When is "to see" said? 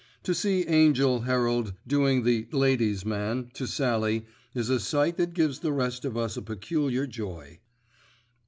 0.23-0.65